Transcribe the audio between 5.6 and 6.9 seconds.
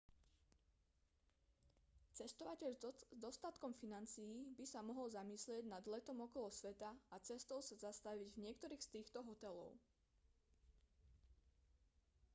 nad letom okolo sveta